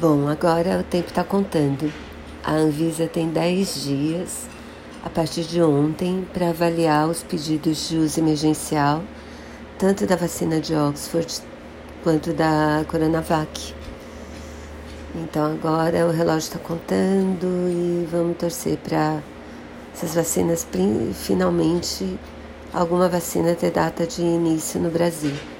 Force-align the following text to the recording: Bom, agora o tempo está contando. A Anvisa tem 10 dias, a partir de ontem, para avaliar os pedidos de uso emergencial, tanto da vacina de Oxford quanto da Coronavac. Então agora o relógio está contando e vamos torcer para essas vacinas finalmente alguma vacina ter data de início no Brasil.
Bom, 0.00 0.28
agora 0.28 0.78
o 0.78 0.84
tempo 0.84 1.08
está 1.08 1.24
contando. 1.24 1.92
A 2.44 2.52
Anvisa 2.52 3.08
tem 3.08 3.30
10 3.30 3.82
dias, 3.82 4.46
a 5.04 5.10
partir 5.10 5.42
de 5.42 5.60
ontem, 5.60 6.24
para 6.32 6.50
avaliar 6.50 7.08
os 7.08 7.24
pedidos 7.24 7.88
de 7.88 7.96
uso 7.96 8.20
emergencial, 8.20 9.02
tanto 9.76 10.06
da 10.06 10.14
vacina 10.14 10.60
de 10.60 10.72
Oxford 10.72 11.42
quanto 12.04 12.32
da 12.32 12.84
Coronavac. 12.86 13.74
Então 15.16 15.46
agora 15.46 16.06
o 16.06 16.12
relógio 16.12 16.46
está 16.46 16.60
contando 16.60 17.46
e 17.68 18.06
vamos 18.08 18.36
torcer 18.36 18.78
para 18.78 19.20
essas 19.92 20.14
vacinas 20.14 20.64
finalmente 21.12 22.16
alguma 22.72 23.08
vacina 23.08 23.52
ter 23.56 23.72
data 23.72 24.06
de 24.06 24.22
início 24.22 24.78
no 24.78 24.90
Brasil. 24.90 25.57